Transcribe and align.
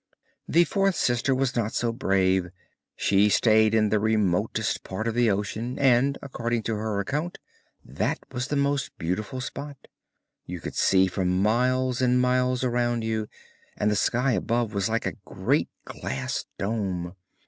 The 0.47 0.63
fourth 0.63 0.95
sister 0.95 1.35
was 1.35 1.55
not 1.55 1.73
so 1.73 1.91
brave; 1.93 2.49
she 2.95 3.29
stayed 3.29 3.75
in 3.75 3.89
the 3.89 3.99
remotest 3.99 4.83
part 4.83 5.07
of 5.07 5.13
the 5.13 5.29
ocean, 5.29 5.77
and, 5.77 6.17
according 6.23 6.63
to 6.63 6.73
her 6.77 6.99
account, 6.99 7.37
that 7.85 8.17
was 8.31 8.47
the 8.47 8.55
most 8.55 8.97
beautiful 8.97 9.39
spot. 9.41 9.77
You 10.47 10.59
could 10.59 10.73
see 10.73 11.05
for 11.05 11.23
miles 11.23 12.01
and 12.01 12.19
miles 12.19 12.63
around 12.63 13.03
you, 13.03 13.27
and 13.77 13.91
the 13.91 13.95
sky 13.95 14.31
above 14.31 14.73
was 14.73 14.89
like 14.89 15.05
a 15.05 15.17
great 15.23 15.69
glass 15.85 16.45
dome. 16.57 17.13